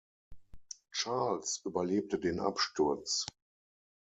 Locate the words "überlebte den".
1.63-2.39